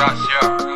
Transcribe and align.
раз 0.00 0.18
я 0.30 0.69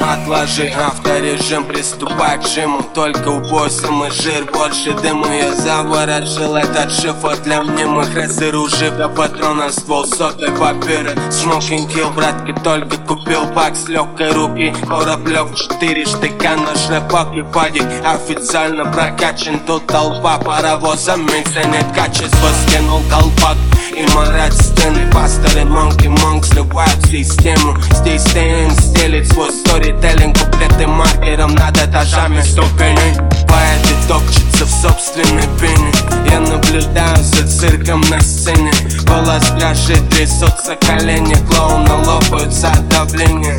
Отложи 0.00 0.68
авторежим, 0.68 1.64
приступай 1.64 2.38
к 2.38 2.46
жиму. 2.46 2.82
Только 2.94 3.28
у 3.28 3.40
мы 3.40 4.10
жир, 4.10 4.44
больше 4.52 4.92
дыму 4.94 5.26
Я 5.32 5.52
заворожил 5.54 6.56
этот 6.56 6.92
шифр 6.92 7.36
для 7.44 7.62
мнимых. 7.62 8.14
Разоружив 8.14 8.96
до 8.96 9.08
патрона 9.08 9.70
ствол 9.70 10.06
сотой 10.06 10.50
папиры. 10.52 11.14
Смокинг 11.30 11.92
килл, 11.92 12.10
братки, 12.10 12.54
только 12.62 12.96
купил 12.98 13.44
бак 13.54 13.74
с 13.76 13.88
легкой 13.88 14.32
руки 14.32 14.74
Кораблев 14.86 15.54
четыре 15.54 16.04
штыка 16.04 16.56
на 16.56 16.76
шлепок 16.76 17.34
и 17.34 17.42
падик 17.42 17.86
Официально 18.04 18.84
прокачан, 18.84 19.58
тут 19.66 19.86
толпа 19.86 20.38
паровоза. 20.38 21.16
Микса 21.16 21.64
нет 21.64 21.86
качества, 21.94 22.48
скинул 22.66 23.00
колпак 23.10 23.56
и 23.96 24.06
марать 24.14 24.54
стены. 24.54 25.10
Пасторы, 25.12 25.64
монки, 25.64 26.06
монк 26.06 26.44
сливают 26.44 27.04
систему. 27.06 27.76
Здесь 27.90 28.22
ТН 28.24 28.70
стелит 28.78 29.26
свой 29.32 29.50
сторителлинг 29.50 30.36
Куплеты 30.38 30.86
маркером 30.86 31.54
над 31.54 31.76
этажами. 31.78 32.42
Ступеней 32.42 33.14
Поэты 33.48 33.94
топчутся 34.06 34.66
в 34.66 34.70
собственной 34.70 35.48
пене. 35.58 35.92
Я 36.30 36.40
наблюдаю 36.40 37.16
за 37.22 37.48
цирком 37.48 38.02
на 38.10 38.20
сцене. 38.20 38.72
Голос 39.06 39.44
пляшет, 39.56 40.08
трясутся 40.10 40.76
колени. 40.76 41.34
Клоуны 41.48 41.94
лопаются 42.06 42.68
от 42.68 42.88
давления. 42.88 43.58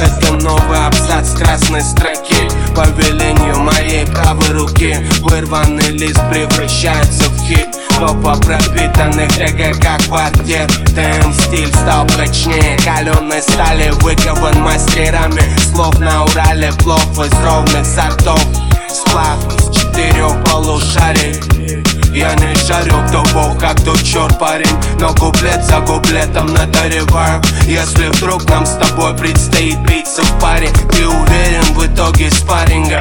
Это 0.00 0.32
новый 0.34 0.86
абзац 0.86 1.32
красной 1.32 1.82
строки. 1.82 2.48
По 2.76 2.86
велению 2.88 3.58
моей 3.60 4.06
правой 4.06 4.50
руки. 4.50 4.96
Вырванный 5.20 5.90
лист 5.92 6.20
превращается 6.30 7.30
в 7.30 7.38
хит 7.46 7.77
Топа 7.98 8.36
пропитанных 8.36 9.28
ТГК 9.32 9.98
квартир. 10.06 10.68
ТМ 10.94 11.32
стиль 11.32 11.68
стал 11.74 12.06
прочнее. 12.06 12.78
Каленой 12.84 13.42
стали 13.42 13.90
выкован 14.02 14.60
мастерами. 14.62 15.42
Слов 15.72 15.98
на 15.98 16.24
Урале 16.24 16.72
плов 16.74 17.04
из 17.18 17.32
ровных 17.44 17.84
сортов. 17.84 18.40
Сплав 18.88 19.38
из 19.48 19.76
четырех 19.76 20.44
полушарий. 20.44 21.40
Я 22.14 22.34
не 22.34 22.54
шарю, 22.54 22.94
кто 23.08 23.24
бог, 23.34 23.58
как 23.58 23.80
кто 23.80 23.96
черт 23.96 24.38
парень. 24.38 24.78
Но 25.00 25.12
куплет 25.14 25.64
за 25.64 25.80
куплетом 25.80 26.46
надареваю 26.54 27.42
Если 27.66 28.06
вдруг 28.06 28.48
нам 28.48 28.64
с 28.64 28.76
тобой 28.76 29.14
предстоит 29.16 29.78
биться 29.80 30.22
в 30.22 30.40
паре 30.40 30.68
Ты 30.90 31.06
уверен 31.06 31.74
в 31.74 31.86
итоге 31.86 32.30
спарринга 32.30 33.00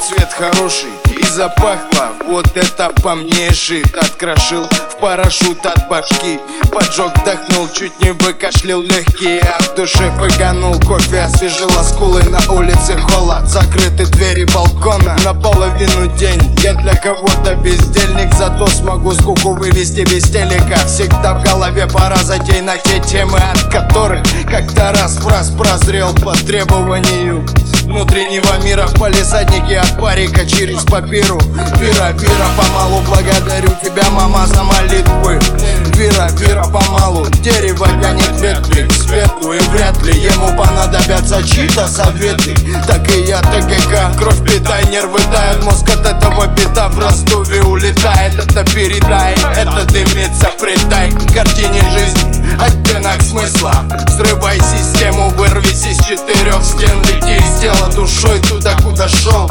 цвет 0.00 0.32
хороший 0.32 0.90
и 1.18 1.24
запахло 1.24 2.08
Вот 2.26 2.56
это 2.56 2.90
по 3.02 3.14
мне 3.14 3.52
шит 3.52 3.94
Открошил 3.96 4.64
в 4.64 4.96
парашют 5.00 5.64
от 5.66 5.88
башки 5.88 6.40
Поджег, 6.72 7.16
вдохнул, 7.18 7.68
чуть 7.68 7.98
не 8.00 8.12
выкашлял 8.12 8.80
легкие. 8.80 9.40
А 9.40 9.62
в 9.62 9.74
душе 9.74 10.12
пыганул 10.18 10.78
кофе, 10.80 11.22
освежила 11.22 11.82
скулы 11.82 12.22
На 12.24 12.40
улице 12.52 12.96
холод, 12.96 13.46
закрыты 13.46 14.06
двери 14.06 14.44
балкона 14.44 15.16
Наполовину 15.24 16.06
день, 16.16 16.40
я 16.62 16.74
для 16.74 16.94
кого-то 16.94 17.54
бездельник 17.56 18.32
Зато 18.34 18.66
смогу 18.68 19.12
скуку 19.12 19.54
вывести 19.54 20.00
без 20.00 20.30
телека. 20.30 20.78
Всегда 20.86 21.34
в 21.34 21.44
голове 21.44 21.86
пора 21.86 22.16
затей 22.18 22.60
на 22.60 22.76
те 22.78 23.00
темы 23.00 23.38
От 23.38 23.70
которых 23.72 24.22
как-то 24.48 24.92
раз 24.92 25.16
фраз 25.16 25.50
прозрел 25.50 26.14
по 26.14 26.34
требованию 26.34 27.46
Внутреннего 27.90 28.56
мира. 28.62 28.86
В 28.86 29.00
палисаднике 29.00 29.78
от 29.80 30.00
парика 30.00 30.46
через 30.46 30.84
папиру. 30.84 31.40
Вера, 31.76 32.12
Вера, 32.12 32.46
помалу 32.56 33.00
благодарю 33.00 33.70
тебя, 33.82 34.08
мама, 34.12 34.46
за 34.46 34.62
молитвы. 34.62 35.40
Вера, 35.96 36.28
Вера, 36.38 36.62
помалу, 36.66 37.26
дерево 37.42 37.88
тянет 38.00 38.40
ветви. 38.40 38.88
Светлую 38.92 39.60
вряд 39.72 40.00
ли 40.04 40.12
ему 40.20 40.56
понадобятся 40.56 41.42
чьи-то 41.42 41.88
советы. 41.88 42.54
Так 42.86 43.10
и 43.10 43.22
я, 43.22 43.40
ТГК, 43.40 44.12
кровь 44.16 44.40
питай, 44.44 44.86
нервы 44.86 45.18
тают 45.32 45.64
Мозг 45.64 45.90
от 45.90 46.06
этого 46.06 46.46
бита 46.46 46.88
в 46.90 46.98
Ростове 46.98 47.60
улетает. 47.62 48.34
Это 48.38 48.64
передай, 48.72 49.34
это 49.56 49.84
дымится, 49.86 50.48
придай 50.60 51.10
Картине 51.34 51.82
жизни. 51.90 52.40
Оттенок 52.60 53.20
смысла. 53.22 53.74
Взрывай 54.06 54.60
систему, 54.60 55.30
вырвись 55.30 55.86
из 55.86 55.98
четырех 56.04 56.62
стен 56.62 57.02
душой 58.80 58.90
туда, 58.90 58.90
куда 58.90 59.08
шел 59.08 59.50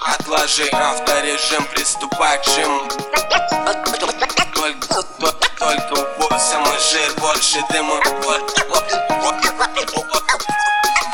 Отложи 0.00 0.68
авторежим, 0.72 1.64
приступай 1.72 2.40
к 2.42 2.44
жиму 2.44 2.82
Только, 4.54 5.02
только, 5.20 5.48
только 5.58 5.94
босса 6.18 6.58
мой 6.58 6.78
жир, 6.90 7.12
больше 7.20 7.62
дыма. 7.70 8.00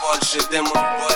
Больше 0.02 0.48
дыма, 0.50 0.98
больше 1.00 1.11